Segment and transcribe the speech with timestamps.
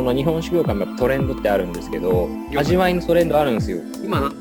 [0.00, 2.26] その日本酒業界もトレンドってあるんですけど
[2.56, 3.82] 味わいのトレンドあるんですよ。
[4.02, 4.32] 今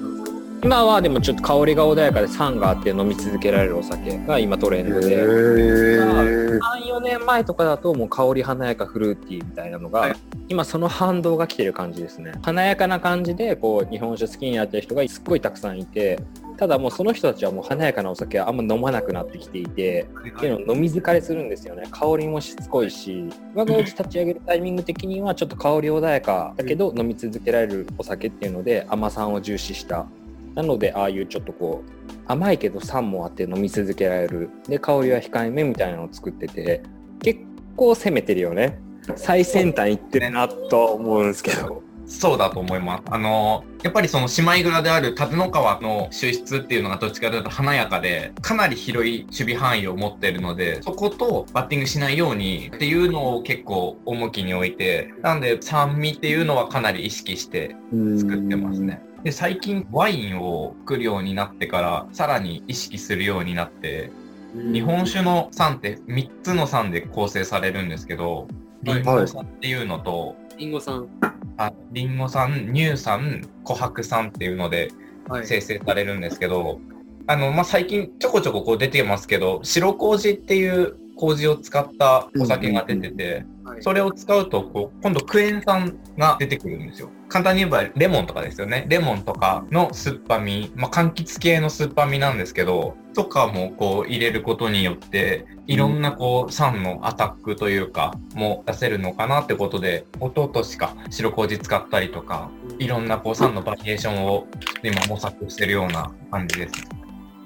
[0.64, 5.16] 今はでもちょっと香りが穏やかで酸があって飲み続けられるお酒が今トレンドで。
[5.16, 10.16] へ34年前とかだともう香り華やかフルーティーみたいなのが、はい。
[10.48, 12.34] 今その反動が来てる感じですね。
[12.41, 16.20] 華やかな感じでこう日本酒好きになってる人がすっごいたくさんいて
[16.59, 21.88] ただもうその人たちはもう華やかなお酒はあんま飲まなくなってきていてっていうのを飲み疲れするんですよね。
[21.90, 30.05] 香りもしつこいし我がうち立ち上げるタイミング的にはちょっと香り穏やかだけど飲み続けられるお酒っていうので甘さを重視した。
[30.54, 34.49] なのでああいうちょっとこう甘いけど酸もあって飲み続けられる。
[34.68, 36.84] で香りは控えめみたいなのを作ってて
[37.23, 37.40] 結
[37.77, 38.77] 構攻めてるよね。
[39.16, 43.04] 最先端いってるなとは思うんですけどそうだと思います。
[43.05, 57.76] あの、やっぱりその姉妹蔵である立野川の収出っていうのがどっちかというと華やかで、かなり広い守備範囲を持っているので、そことバッティングしないようにっていうのを結構重きに置いて、なんで酸味っていうのはかなり意識して
[58.18, 59.02] 作ってますね。
[59.24, 64.12] で、最近ワインを作るようになってから、さらに意識するようになって、
[64.56, 68.47] 日本酒の酸って3つの酸で構成されるんですけど、
[68.84, 71.07] リンゴ酸っていうのと、リンゴさん。
[71.56, 74.91] あリンゴ酸、乳酸、琥珀酸っていうので
[75.29, 75.47] はい。
[75.47, 76.79] 生成されるんですけど、
[77.28, 83.45] あの、まあ、最近ちょこちょここう出てますけど、白麹っていう麹を使ったお酒が出てて、はい
[83.81, 87.09] それを使うと、こう、今度クエン酸が出てくるんですよ。
[87.28, 88.85] 簡単に言えばレモンとかですよね。
[88.89, 104.47] レモンとかの酸っぱみ、まあ、柑橘系の酸っぱみなんですけど、とかもこう入れることによって、いろんなこう酸のアタックというか、も出せるのかなってことで、一昨年か白麹使ったりとか、いろんなこう酸のバリエーションを
[104.84, 106.73] 今模索してるような感じです。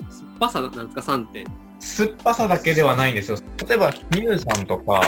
[0.10, 1.46] 酸っぱさなんですか、酸って。
[1.84, 3.38] 酸っぱさだけではないんですよ。
[3.68, 5.02] 例えば乳酸とか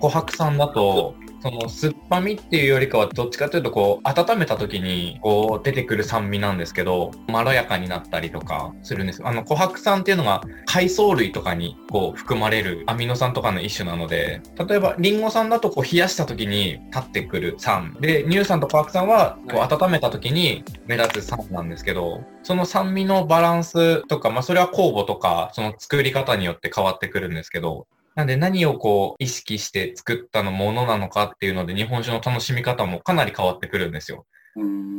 [0.00, 1.14] 琥珀酸だと、
[1.46, 17.96] その酸っぱみっていうよりかはどっちかというとこう温めた時にこう出てくる酸味なんですけどまろやかになったりとかするんですあの琥珀酸っていうのが海藻類とかにこう含まれるアミノ酸とかの一種なので例えばリンゴ酸だとこう冷やした時に立ってくる酸。
[18.00, 19.68] で乳酸と琥珀酸はこうはい。
[19.72, 34.26] 温めた時に目立つ酸なんですけどその酸味のバランスとかまあそれは酵母とかその作り方によって変わってくるんですけどなんで何をこう意識して作ったのものなのかっていうので日本酒の楽しみ方もかなり変わってくるんですよ。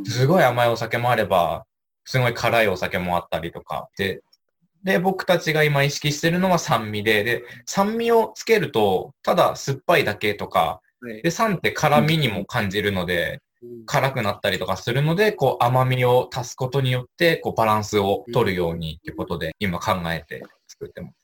[0.06, 1.66] すごい甘いお酒もあれば、
[2.04, 3.88] すごい辛いお酒もあったりとか。
[3.98, 4.22] で、
[4.84, 13.42] で、僕たちが今意識してるのは酸味で、で、酸味をつけると、ただ酸っぱいだけとか、はいで、酸って辛味にも感じるので、うん
[13.86, 21.17] 辛くなったりとかするので、こう甘みを足すことによって、こうバランスを取るようにっていうことで、今考えて作ってます。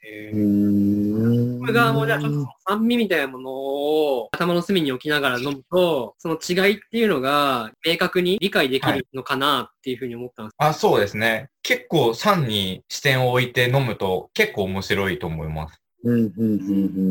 [1.61, 10.55] これがもうじゃあちょっと酸味みたいなものを頭の隅に置きながら飲むと、その違いっていうのが明確に理解できるのかなっていうふうに思ったんです。
[10.59, 11.49] あ、そうですね。
[11.63, 15.81] 結構酸に視点を置いて飲むと結構面白いと思います。
[16.05, 16.45] うんうんう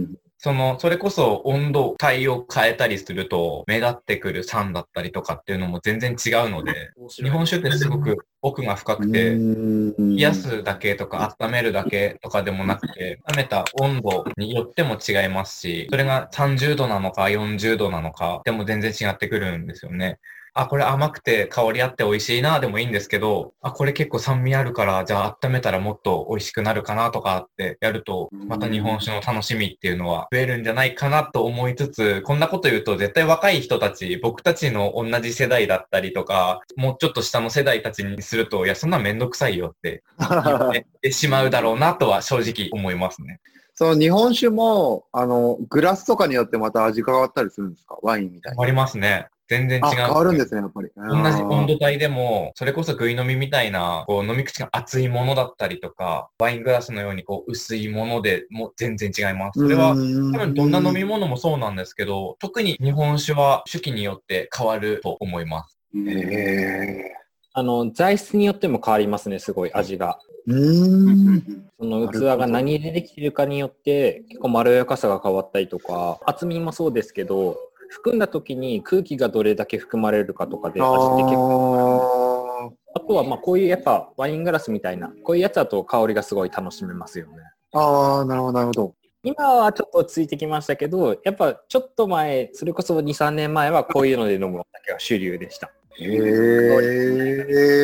[0.01, 8.99] んその、それこそ温度帯を変えたりすると目立ってくる酸だったりとかっていうのも全然違うので、日本酒ってすごく奥が深うん。
[8.99, 20.19] くて、うん冷やすだけとか温めるだけとかでもなくて、温めた温度によっても違いますし、それが30度なのか40度なのかでも全然違ってくるんですよね。
[20.55, 43.39] あ、これ甘くて香りあって美味しいなでもいいんですけど、あ、これ結構酸味あるから、じゃあ温めたらもっと美味しくなるかなとかってやると、また日本酒の楽しみっていうのは増えるんじゃないかなと思いつつ、こんなこと言うと絶対若い人たち、僕たちの同じ世代だったりとか、もうちょっと下の世代たちにすると、いや、そんなめんどくさいよって 言ってしまうだろうなとは正直思いますね。
[43.75, 47.97] その日本酒も、あの、グラスとかによってまた味変わったりするんですか？
[48.03, 48.55] ワインみたいな。
[48.55, 49.29] 変わりますね。
[49.47, 49.85] 全然違う。
[49.85, 50.89] あ、変わるんですね、やっぱり。
[50.95, 59.59] 同じ温度帯でも、それこそ食い飲みみたいな、こう飲み口が熱いものだったりとか、ワイングラスのようにこう薄いものでも全然違います。
[59.59, 65.77] それは、多分どんな飲み物もそうなんですけど、特に日本酒は酒器によって変わると思います。
[65.95, 67.11] へ
[67.53, 71.43] あの材質によっても変わりますねすごい味がーうん。
[71.79, 77.57] その器が何でできてるかによって結構まろやかさが変わったりとか厚みもそうですけど
[77.93, 88.95] 含んだ時に空気がどれだけ含まれるかとかで味って結構ああとはまあこういうやっぱワイングラスみたいなこういうやつだと香りがすごい楽しめますよねーあー、なるほど、なるほど。
[89.23, 96.07] 今はちょっと落ち着いてきましたけどやっぱちょっと前それこそ23年前はこういうので飲むお酒が主流でしたへ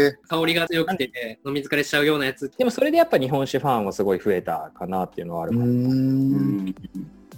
[0.09, 0.11] え。
[0.27, 2.51] 香りが強くて飲み疲れしちゃうようなやつ。
[2.57, 6.75] でもそれでやっぱ日本酒ファンはすごい増えたかなっていうのはあるうーん。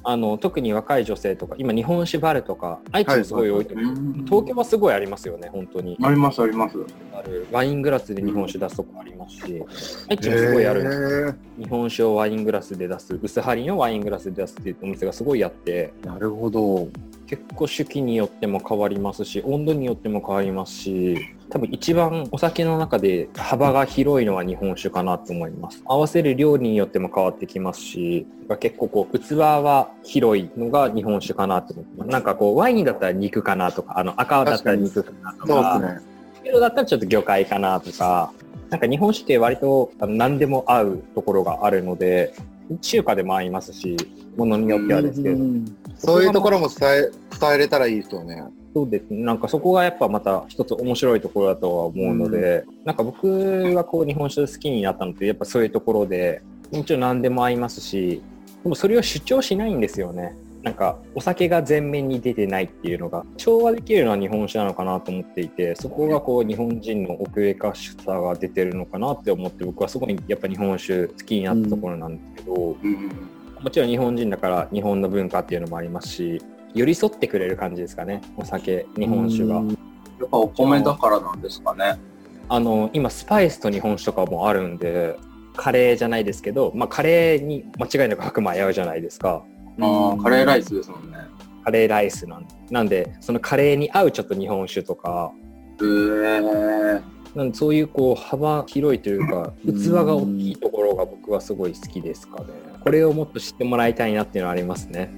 [0.04, 4.26] あの特に若い女性とか今日本酒バルとか愛知もすごい多いと思う、うん。
[4.26, 5.98] 東京はすごいありますよね本当に。
[6.02, 6.78] ありますあります。
[7.14, 9.64] あるワイングラスで日本酒出すとこありますし
[10.10, 16.90] 愛知もすごいあるんですへ日本酒をワイングラスで出す薄張りのワイングラスで出すっていうお店がすごいあってーなるほど。
[17.28, 21.18] 結構手記によっても変わりますし温度によっても変わりますし
[21.52, 28.26] 多分一番お酒の中で幅が広いのは日本酒かなと思います合わせる料理によっても変わってきますし
[28.60, 36.02] 結構こう器は広いのが日本酒かなと思ってますなんかこうワインだったら肉かなとかあの赤だったら肉かなとかですね。
[36.46, 38.32] 白だったらちょっと魚介かなとか
[38.70, 42.34] なんか日本酒って割と何でも合うところがあるので
[42.80, 43.98] 中華でも合いますし
[44.38, 48.44] ものによってはですけどうんそういうところも伝え、伝えれたらいいですよね。
[48.74, 49.24] そうですね。
[49.24, 56.42] なんかそこがやっぱまた一つ面白いところだとは思うので、なんか僕がこう日本酒好きになったのってやっぱそういうところで、
[56.72, 58.24] もちろん何でも合いますし、
[58.64, 60.36] でもそれを主張しないんですよね。
[60.64, 73.12] なんかお酒が前面に出てないっていうのが調和できるのは日本酒なのかなと思っていてそこがこう日本人の奥ゆかしさが出てるのかなって思って僕はすごいやっぱ日本酒好きになったところなんですけど、うん。
[73.62, 76.42] もちろん日本人だから日本の文化っていうのもありますし
[76.74, 79.58] 寄り添ってくれる感じですかねお酒日本酒が。
[79.58, 79.78] うん
[80.22, 82.00] やっぱお米だからなんですかね。
[82.48, 85.18] あの今スパイスと日本酒とかもあるんで
[85.56, 89.44] カレーじゃないですけど、まあ、カレーに間違いなく白米合うじゃないですか
[89.80, 91.18] ああ、カレーライスですもんね。
[91.64, 95.32] カレーライスなんなんでそのカレーに合うちょっと日本酒とか。
[95.82, 97.02] へえ。
[97.36, 99.82] なんでそういうこう幅広いというかうん。
[99.82, 102.48] 器が大きいところが僕はすごい好きですかね。
[102.84, 105.12] これをもっと知ってもらいたいなっていうのはありますね